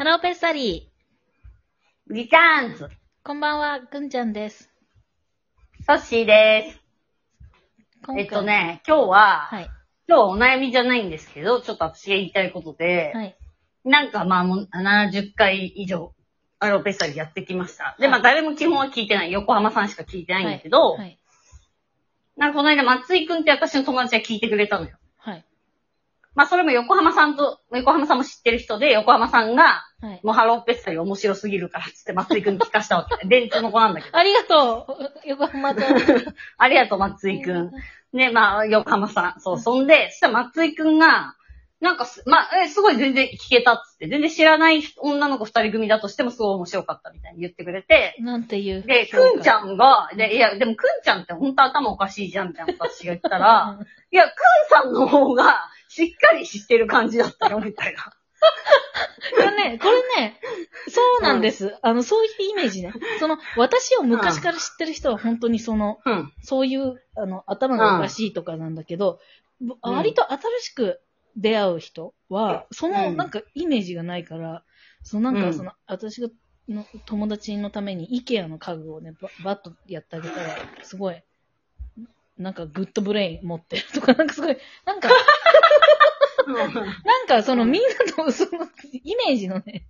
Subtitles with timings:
[0.00, 0.90] ハローペッサリ
[2.08, 2.84] リターンズ。
[2.84, 2.88] ー。
[3.22, 4.70] こんばんは、ぐんちゃんです。
[5.86, 6.80] ソッシーです。
[8.16, 8.40] えっと。
[8.40, 9.64] ね、今日は、はい。
[10.08, 13.36] 今日はお悩みじゃないんですけど、ちょっと私が言いたいことで、はい。
[13.84, 16.14] なんかまあもう70回以上、
[16.60, 17.94] ハローペッサリーやってきました。
[17.98, 19.32] で、はいまあ誰も基本は聞いてない。
[19.32, 21.18] 横浜さんしか聞いてないんだけど、はい。
[22.38, 24.96] なんかこの間松井くんって私の友達が聞いてくれたのよ。
[26.34, 26.36] はい。
[26.36, 30.20] まあそれも横浜さんと、横浜さんも知ってる人で、横浜さんが、はい。
[30.22, 33.24] もうハローペッサリー面白すぎるからっつって松井くんに聞かしたわけ。
[33.28, 34.16] 電通の子なんだけど。
[34.16, 35.82] ありがとう横浜と。
[36.58, 37.70] ありがとう、松井くん。
[38.12, 39.40] ね、まあ、横浜さん。
[39.40, 41.34] そう、そんで、そしたら松井くんが、
[41.80, 48.82] なんかす、まあ、え、すごい全然聞けたっつって、全然知らない女の子二人組だとしてもすごい面白かったみたいに言ってくれて、なんていう。
[48.82, 53.78] で、くんちゃんが、で、いや、でもくんちゃんって本当頭おかしいじゃんみたいなこと私が言ったら、
[54.10, 54.32] いや、くん
[54.68, 58.14] さんの方がしっかり知ってる感じだったよ、みたいな。
[59.36, 60.40] これね、これね、
[60.88, 61.76] そうなんです。
[61.82, 62.92] あの、そういうイメージね。
[63.18, 66.32] その、私を昔から知ってる人は本当にその、うん。
[66.42, 69.18] そういう、あの、頭がおかしいとかなんだけど、
[69.60, 71.00] ぼうん割と新しく
[71.36, 74.62] 出会う人は、その、うんなんか、イメージがないから、
[75.02, 76.28] そのなんか、うんその、私が、
[76.68, 81.20] の友達のために、イケアの家具をね、ババッとやってあげたら、すごい、
[82.40, 85.08] なんか、 good brain 持ってるとか、なんかすごい、なんか、
[86.46, 89.84] なんか、その、みんなと、その、イメージのね、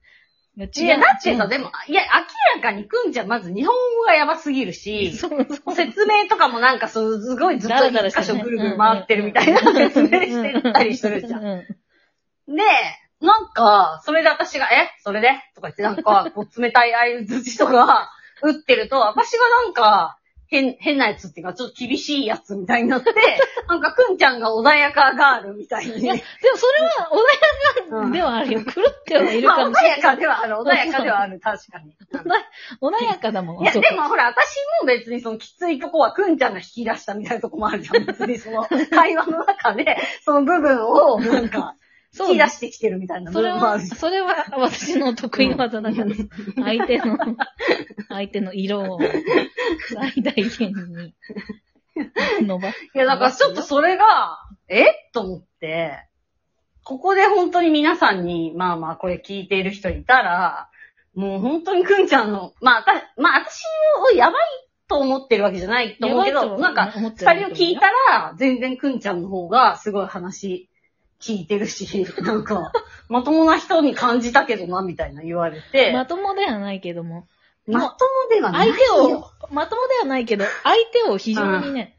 [0.58, 0.84] が違う。
[0.84, 5.74] いや、だってさ、でも、いや、明らかにぐんちゃんまず日本語がやばすぎるし、そうそう。
[5.74, 11.44] 説明とかもなんかそう、すごいずっと一箇所ぐるぐる回ってるみたいな説明してたりするじゃん。
[11.44, 11.66] う
[12.48, 12.62] で、
[13.20, 14.90] なんか、それで私が、え？
[15.02, 15.28] それで？
[15.54, 18.10] とか言ってなんか、こう冷たい相づちとか
[18.42, 20.18] 打ってると、私がなんか、
[20.50, 23.12] 変、変なやつっていうか、ちょっと厳しいやつみたいになって、
[23.68, 25.98] なんか、くんちゃんが穏やかガールみたいに。
[26.00, 26.24] いや、でも
[26.56, 28.60] それは穏やかではあるよ。
[28.66, 30.00] 狂ってはいるかもしれない。
[30.02, 31.94] かではある、穏やかではある、 確かに。
[32.82, 33.62] 穏やかだもん。
[33.62, 38.04] いや、でもほら、私も別にそのきついとこはくんちゃんが引き出したみたいなとこもあるじゃん。
[38.04, 41.76] 別にその会話の中で、その部分をなんか、
[42.12, 43.98] そう引き出してきてるみたいな部それは、分もあるじゃん。
[43.98, 46.14] それは私の得意な技だから。
[46.64, 47.18] 相手の、
[48.08, 48.98] 相手の色を
[49.92, 51.14] 最大限に
[52.42, 52.78] 伸ばす。
[52.94, 54.38] いや、だからちょっとそれが、
[54.68, 54.86] え？
[55.12, 56.06] と思って、
[56.82, 60.68] ここで本当に皆さんに、まあまあこれ聞いている人いたら、
[61.14, 63.62] もう本当にくんちゃんの、まあ、たまあ私
[64.12, 64.34] をやばい
[64.88, 70.69] と思ってるわけじゃないと思うけど、やばいとなんか、思ってる二人を聞いたら、全然くんちゃんの方がすごい話
[71.20, 72.72] 聞いてるし、 なんか、
[73.08, 77.26] まともな人に感じたけどな、みたいな言われて、まともではないけども。
[77.66, 79.18] まともではない相手よ。
[79.18, 81.96] を、まともではないけど、相手を非常にね、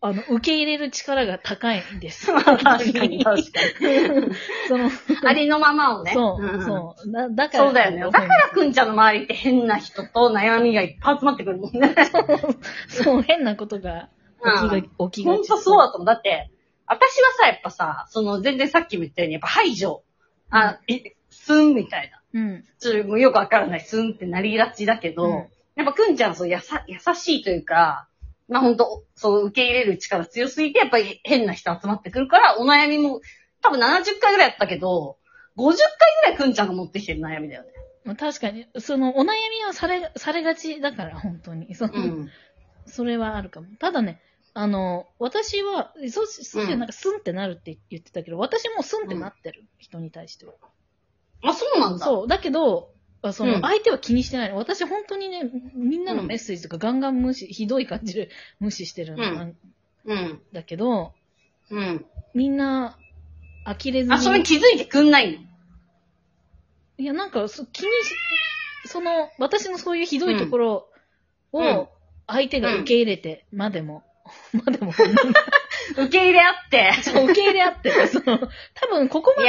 [0.00, 2.26] あの、受け入れる力が高いんです。
[2.32, 3.42] 確かに、確かに。
[4.68, 4.90] その、
[5.24, 6.12] ありのままをね。
[6.14, 7.12] そう、んそう。
[7.12, 7.64] だだから。
[7.64, 8.00] そうだよね。
[8.02, 11.94] だからくんちゃんの周りって変な人と悩みがいっぱい集まってくるもんね。
[12.88, 14.08] そう、変なことが
[14.44, 15.38] 起きが、起きがち。
[15.38, 16.06] ほんとそうだと思う。
[16.06, 16.50] だって、
[16.86, 20.02] 私はさ、やっぱさ、その、全然さっきも言ったように、やっぱ排除。
[20.50, 22.40] あ、え、スンみたいな。
[22.40, 22.64] うん。
[22.78, 28.08] ちょっともうよくわからない、スンってなりがちだけど、うんやっぱくんちゃんはそう、やさ、優しいというか、
[28.48, 33.20] まあほんと、そう、受け入れる力強すぎて、やっぱり変な人集まってくるから、お悩みも、
[33.60, 35.18] 多分70回ぐらいやったけど、
[35.58, 37.68] 50回ぐらいくんちゃんが持ってきてる悩みだよね。
[38.04, 41.74] まあ確かに、その、お悩みはされ、されがちだから、本当に。
[41.74, 42.30] その、うん。
[42.86, 43.66] それはあるかも。
[43.78, 44.20] ただね、
[44.58, 50.54] あの、私は、そう、そうなんかスンってなるって言ってたけど、私もスンってなってる、人に対しては。
[51.42, 52.04] あ、そうなんだ。
[52.06, 52.26] そう。
[52.26, 52.90] だけど、
[53.20, 54.56] あその、うん相手は気にしてないの。
[54.56, 55.42] 私本当にね、
[55.74, 59.56] みんなのメッセージとかガンガン無視、ひどい感じで無視してるんだ,、うん
[60.06, 60.42] うん。
[60.54, 61.12] だけど、
[61.70, 62.06] うん。
[62.32, 62.96] みんな、
[63.66, 64.14] 呆れずに。
[64.14, 65.38] あ、それ気づいてくんないの？
[66.96, 68.14] いや、なんか、そ気にし、
[68.86, 70.88] その、私のそういうひどいところ
[71.52, 71.90] うんを、
[72.26, 74.02] 相手が受け入れて、までも、
[74.64, 74.92] までも、
[75.96, 76.92] 受け入れ合って。
[77.02, 78.38] そう受け入れ合ってて、 その、
[78.74, 79.48] 多分ここまで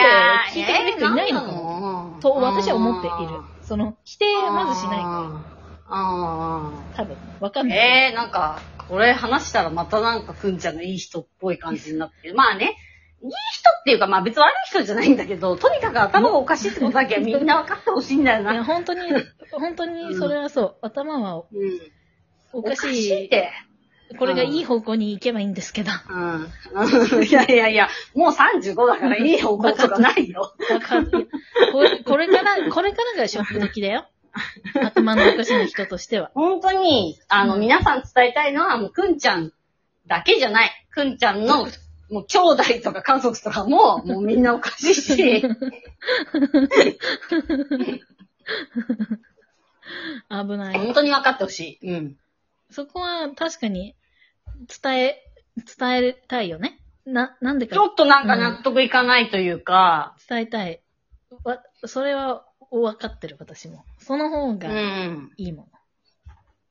[0.51, 3.41] 聞いてくれる人いないのかな、もと私は思っている。
[3.61, 5.57] その、否定はまずしないから、
[5.89, 7.77] ああ多分、わかんない。
[7.77, 12.35] ええー、なんか、これ話したらまたなんかくんちゃんのいい人っぽい感じになってる。
[12.35, 12.77] まあね、
[13.21, 18.63] いい人っていうか、まあ別に悪い人じゃないんだけど、とにかく頭がおかしいってことだけはみんな分かってほしいんだよいや、な。
[18.63, 19.01] 本当に、
[19.51, 20.77] 本当にそれはそう。
[20.81, 21.79] 頭はうん。
[22.53, 23.29] おかしおかしいっい。
[23.29, 23.51] て。
[24.17, 25.91] これがいい方向に行けばいいんですけど。
[26.09, 27.23] うん。
[27.25, 30.53] いやいやいや、もう35だからいい方向とかないよ。
[30.69, 31.27] わかんない
[31.71, 34.07] これこれから、 これからが勝負時だよ。
[34.81, 36.31] 頭のおかしな人としては。
[36.35, 39.51] 本当に、あの、うん皆さん伝えたいのは、もう、くんちゃん
[40.05, 40.71] だけじゃない。
[40.91, 41.67] くんちゃんの
[42.09, 45.41] もう兄弟とか家族とかも、もうみんなおかしいし、
[50.29, 50.77] 危ない。
[50.77, 51.91] 本当に分かってほしい。
[51.91, 52.17] うん。
[52.71, 53.95] そこは確かに
[54.81, 55.23] 伝え、
[55.77, 56.79] 伝えたいよね？
[57.05, 60.81] な、なんでかちょっとなんか納得いかないというか、伝えたい。
[61.43, 63.85] わ、それは分かってる、私も。
[63.99, 65.31] その方うがん。
[65.37, 65.69] いいも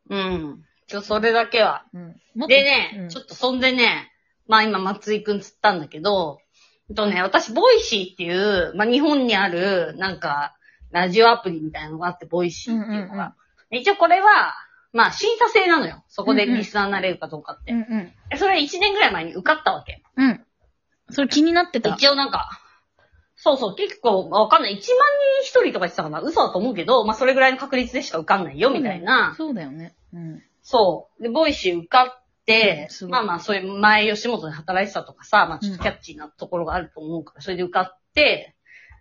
[0.09, 0.65] うん。
[0.87, 1.85] ちょ、それだけは。
[1.93, 2.13] の。
[2.43, 2.49] うん。
[2.49, 4.13] でね、うんちょっとそんでね、
[4.47, 6.39] まあ今松井くんつったんだけど、
[6.95, 10.57] とね、私、ボイシーっていう、まあ日本にある、なんか、
[10.93, 13.15] ラジオアプリみたいなのがあって、ボイシーっていうのが。
[13.15, 13.33] うんうん
[13.69, 14.55] 一応これは、
[14.97, 16.03] まあ審査制なのよ。
[16.09, 17.73] そこでリスナーになれるかどうかって。
[17.73, 18.13] うんうん。
[18.31, 20.03] えそれ1年ぐらい前に受かったわけ。
[20.17, 20.45] うん。
[21.11, 21.91] それ気になってた。
[21.91, 22.51] 一応なんか、
[23.37, 24.73] そうそう、結構、わかんない。
[24.73, 24.89] 1万人
[25.43, 29.35] 一人とか言ってたかな嘘だと思うけど、まあそれぐらいの確率でしか受かんないよ、みたいな。
[29.37, 29.95] そうだよね。
[30.15, 30.43] うん。
[30.63, 31.23] そう。
[31.23, 38.57] で、ボイシー受かってうんす、ごいまあまあ、そういう前吉本で働いてたとかさ、まあちょっとキャッチーなところがあると思うから、それで受かって、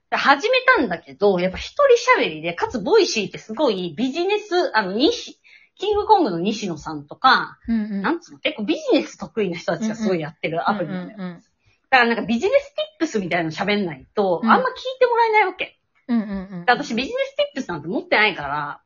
[0.09, 5.39] で始めたんだけど、やっぱ一人喋りで、かつボイシーってすごいビジネス、あの、西、
[5.77, 8.01] キングコングの西野さんとか、うんうん。
[8.01, 11.19] なんつうの、結構ビジネス得意な人たちがすごいやってるアプリなんだよ。
[11.19, 11.43] うんうん
[11.87, 15.79] だからなんかビジネス tips みたいなの喋んないと、うんあんま聞いてもらえないわけ。
[16.07, 16.65] うんうんうん。
[16.65, 18.81] で私ビジネス tips なんて持ってないから、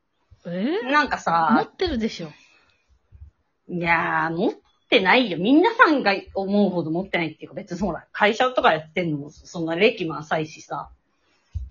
[0.45, 0.81] え？
[0.86, 2.30] ーなんか持さっ、てるでしょ。
[3.69, 4.53] いやー、持っ
[4.89, 5.38] てないよ。
[5.38, 10.89] 皆さんが思うほど持ってないっていうか、別にほら、会社とかやってんのも、そんな歴も浅いしさ、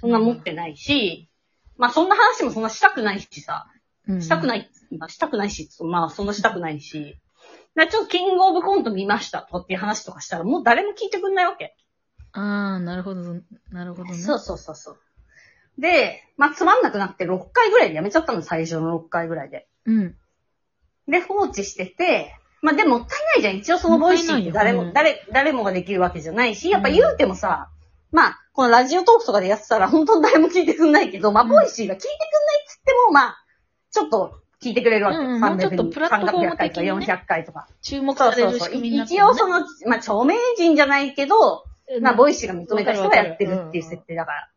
[0.01, 1.29] そんな持ってないし、
[1.77, 3.78] まあそんな話もそんなしたくないしさ、うん。
[4.21, 7.19] したくない、まあしたくないし、まあそんなしたくないし、
[7.75, 11.77] だからちょっとキングオブコント見ましたとかっていう話とかしたら、もう誰も聞いてくんないわけ。
[12.33, 13.23] ああ、なるほど。
[13.71, 14.15] なるほどね。
[14.15, 14.97] そうそうそうそう。
[15.79, 19.69] で、まあつまんなくなって6回ぐらいでやめちゃったの、最初の6回ぐらいで。
[19.87, 20.17] うん。
[21.07, 23.57] で、放置してて、まあでももったいないじゃん。
[23.57, 27.71] 一応そのボイシーって誰も、も誰、誰もができるわけじゃないし、やっぱ言うてもさ、
[28.11, 33.45] まあ、このラジオトークとかでやってたら本当に誰も聞いてくんないけど、まあうんボイシーが聞いてくんないっつっても、まあ、
[33.91, 35.19] ちょっと聞いてくれるわけ。
[35.19, 37.69] うんうんもうちょっと300プラットフォーム的にね300回とか400回とか。
[37.83, 38.69] 注目そうされるそうそう。
[38.69, 41.65] 仕組みになって一応その、まあ著名人じゃないけど、
[42.03, 44.49] まあ、ボイシーが認めた人がやってるっていう設定だから。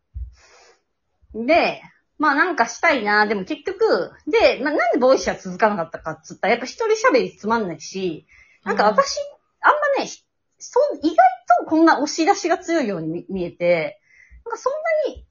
[1.34, 1.82] で、
[2.18, 8.26] まあなんかしたいな、でも結局、で、まあなんでボイシーは続かなかったかっつったら、やっぱ一人喋りつまんないし、
[8.64, 9.18] なんか私、
[9.60, 10.22] あんまね、ひ
[10.58, 11.16] そ意外
[11.64, 14.00] とこんな押し出しが強いように見見えて、
[14.44, 14.72] なんかそん
[15.08, 15.24] なに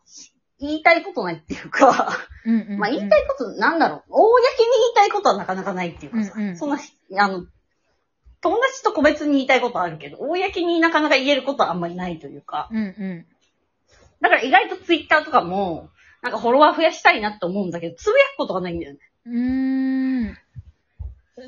[0.62, 2.16] 言いたいことないっていうか、
[2.46, 6.80] うんうんうん、まあ言いたいことなんだろう、公に言いたいことはなかなかないっていうかさ、うんうんそんな、
[7.18, 7.46] あの、
[8.42, 13.26] 友達と個別に言いたいことはあるけど、公になかなか言えることはあんまりないというか、うんう
[14.22, 15.90] だから意外とツイッターとかも、
[16.22, 19.00] なんかフォロワー増やしたいなって思うんだけど、つぶやくことがないんだよね。
[19.26, 20.28] ん。
[20.28, 20.38] うーん。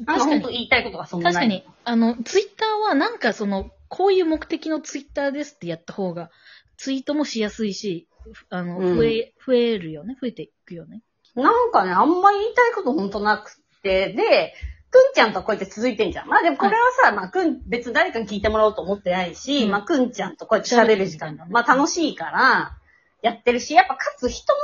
[0.05, 0.41] 確かに。
[0.41, 1.47] 言いたいことがそんなない。
[1.47, 1.75] 確かに。
[1.83, 6.31] あの、ツイッターはなんかその、こういう目的のツイッターですってやった方が、
[6.77, 8.07] ツイートもしやすいし、
[8.49, 10.17] あの、うん増え、増えるよね？
[10.19, 11.01] 増えていくよね？
[11.35, 14.53] なんかね、あんまり言いたいことほんとなくて、で、
[14.91, 16.27] くんちゃんとはこうやって続いてんじゃん。
[16.27, 22.77] まあでもこれはさ、まあくん、別に誰かに聞いてもらおうと思ってないし、うんまあくんちゃんとこうやって喋る時間が、まあ楽しいから、
[23.23, 24.59] やってるし、やっぱかつ人の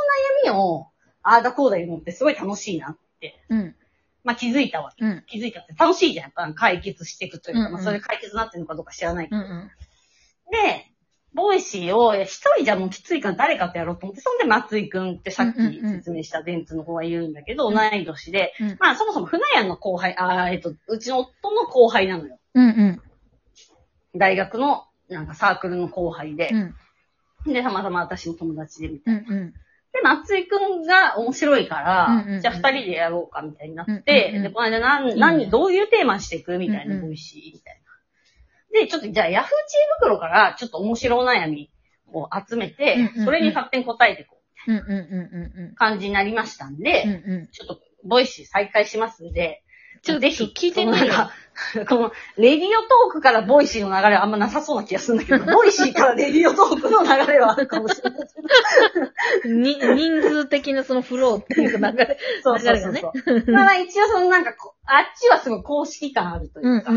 [0.49, 0.87] 悩みを、
[1.23, 3.75] ああだこうだ言うのってすごい楽しいなって、うん。
[4.23, 5.03] まあ気づいたわけ。
[5.03, 5.23] うん。
[5.27, 6.25] 気づいたって楽しいじゃん。
[6.25, 9.37] やっぱ解決していくというか、うんうんまあそれ解決になってるのかどうか知らないけど。
[9.37, 9.71] うんうん。
[10.51, 10.88] で、
[11.33, 22.39] ボイシーを一人じゃもうきついから誰かとやろうと思って、そんで松井くんってさっきうんうんうん説明した電通の子がいるんだけど、うん同い年で、うんまあそもそも船屋の後輩、あーえっと、うちの夫の後輩なのよ。
[22.55, 23.01] うんうん。
[24.15, 27.49] 大学のなんかサークルの後輩でう。
[27.49, 27.53] ん。
[27.53, 29.21] で、たまたま私の友達でみたいな。
[29.21, 29.53] うんうん。
[29.91, 37.88] で、松井くんが面白いから、うんうんうんじゃあ二人でやろうかみたいになって、うんうんうんで、この間何、何、どういうテーマにしていくみたいな、うんうんボイシーみたいな。
[38.71, 39.55] で、ちょっとじゃあヤフー知恵
[39.99, 41.71] 袋からちょっと面白お悩み
[42.13, 47.09] を集めて、うんうんうんそれに勝手に答えていこううんうんうんうん感じになりましたんで、うん。
[47.09, 47.47] うんうん。
[47.51, 49.63] ちょっとボイシー再開しますんで、
[50.03, 51.33] ちょっとぜひ聞いてみるそのなんか
[51.87, 59.49] この、レディオトークからボイシーの流れはあんまなさそうな気がするんだけど、 ボイシーからレディオトークの流れはあるかもしれない。
[59.49, 62.17] に、 人数的なそのフローっていうか流れ。
[62.43, 63.51] そうそうそうそう。
[63.51, 66.91] まあ一応そのなんかこ、あっちはすごい公式感あるといううんか。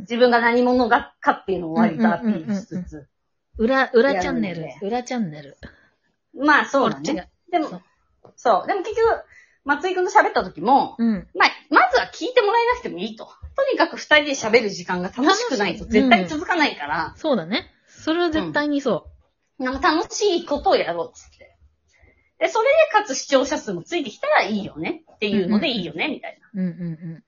[0.00, 3.06] 自分が何者がかっていうのを割とアピールしつつ。
[3.58, 5.58] 裏、裏チャンネル裏チャンネル。
[6.34, 7.28] まあそうだね。。
[7.50, 7.82] でも、
[8.36, 8.66] そう。
[8.66, 9.24] でも結局、
[9.68, 11.28] 松井くんと喋った時も、うん。
[11.34, 13.26] まあ、まずは聞いてもらえなくてもいいと。
[13.54, 17.70] とにかく二人で喋る時間が楽しくないと絶対続かないから、そうだね。
[17.86, 19.08] それは絶対にそ
[19.58, 21.56] なんか楽しいことをやろうっつって。
[22.38, 26.60] で、それでかつ視聴者数もついてきたらいいよねっていうのでいいよね、みたいう。
[26.60, 27.24] うんうんうん。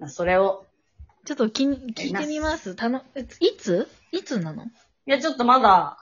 [0.00, 0.08] な。
[0.08, 0.66] それを
[1.26, 2.74] ちょっと気に聞いてみます。
[2.74, 3.86] たの、えいつ？
[4.10, 4.64] いつなの？
[4.64, 4.66] い
[5.06, 5.98] や、ちょっとまだ、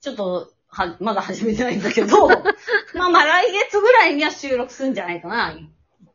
[0.00, 2.28] ちょっと、は、まだ始めてないんだけど、
[2.94, 5.52] まあまあ来月ぐらいには収録するんじゃないかな。
[5.52, 5.68] 一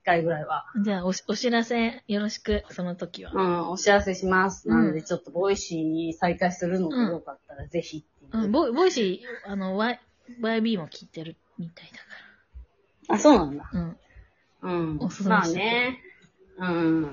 [0.05, 0.65] 回ぐらいは。
[0.83, 3.31] じゃあおし、お知らせよろしく、その時は。
[3.33, 4.69] うん、お知らせします。
[4.69, 8.43] うんなので、ちょっと Voicy 再開するのかどうかだったら、ぜひっていう。
[8.43, 9.99] うん、ボイボイシー、あの、Y、
[10.39, 11.91] YB も聞いてるみたい
[13.07, 13.63] だあ、そうなんだ。
[13.63, 13.81] から。
[13.81, 13.97] うん。
[14.63, 15.23] うんおす。
[15.23, 15.99] すめまあね。
[16.57, 17.11] うん。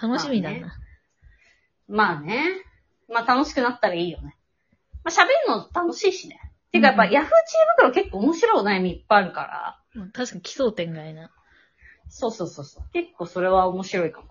[0.00, 0.78] 楽しみだな。
[1.88, 2.42] まあまあね。
[3.08, 4.36] まあ楽しくなったらいいよね。
[5.04, 6.40] まあ喋るの楽しいしね。
[6.74, 7.34] てかやっぱ、うんヤフー知恵
[7.76, 9.40] 袋結構面白いお悩みいっぱいあるか
[9.94, 10.02] ら。
[10.02, 11.30] うん確かに奇想天外な。
[12.08, 12.84] そうそうそうそう。
[12.92, 14.28] 結構それは面白いかも。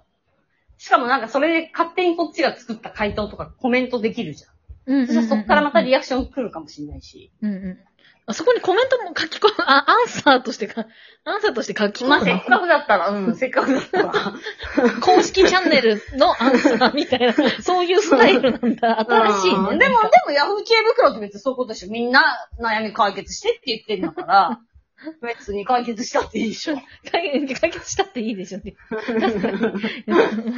[0.77, 4.51] しかもなんかそれで勝手にこっちが作った回答とかコメントできるじゃん。
[4.85, 7.31] うんうんうんうんそしたらそっからまたリアクション来るかもしれないし。
[7.41, 7.79] うんうん。
[8.25, 10.85] あそこにコメントも書き込む、 あ、アンサーとしてか、
[11.25, 12.17] アンサーとして書き込むの？
[12.17, 14.13] まあせっかくだったら、うん、せっかくだったら。
[15.01, 18.99] 公式チャンネルのアンサーみたいな、そういうスタイルなんだ。
[18.99, 19.57] 新しいね。
[19.71, 21.89] うんでも、でもヤフー知恵袋って別にそういうことでしょ。
[21.89, 24.59] みんな悩み解決してって言ってんだから、
[25.21, 26.75] 別に解決したっていいでしょ。
[27.11, 28.75] 解解決したっていいでしょって。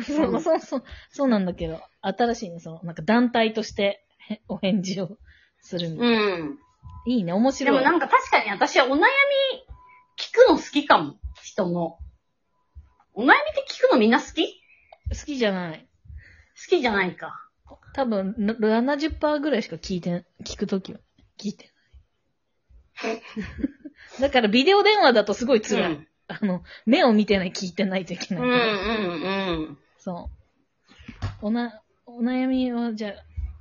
[0.05, 5.17] そうそうそう、そうなんだけど、新しいね、その、なんか団体としてへお返事を
[5.61, 6.15] するみたいな。
[6.17, 6.59] うん。
[7.07, 7.77] いいね、面で白い。
[7.77, 8.99] もなんか確かに私はお悩み
[10.17, 11.17] 聞くの好きかも。
[11.43, 11.97] 人の。
[13.13, 14.61] お悩みって聞くのみんな好き？
[15.11, 15.87] 好好きじゃない。
[16.69, 17.41] きじゃないか。
[17.93, 20.99] 多分、な70%ぐらいしか聞いて、聞くときは。
[21.37, 21.71] 聞いて
[23.03, 23.21] ない。
[24.21, 25.93] だから、ビデオ電話だとすごい辛い。
[25.93, 29.51] うんあの、目を見てない、聞いてないといけないうんから。
[29.51, 30.31] うんそ
[31.43, 31.45] う。
[31.45, 33.13] おな、お悩みは、じゃあ、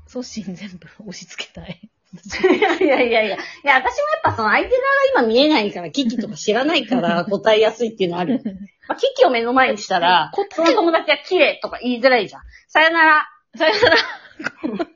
[0.07, 1.91] 送信全部押し付けたい。
[2.15, 2.57] うん。
[2.57, 3.37] いやいやいやいや。
[3.37, 3.81] いや、私もやっ
[4.25, 8.43] ぱその相手側が今見えないから、キキとか知らないから答えやすいっていうのはある。
[8.89, 12.43] まあ、キキを目の前にしたら、 答えその友達は綺麗とか言いづらいじゃん。
[12.69, 13.29] さよなら。
[13.57, 13.97] さよなら。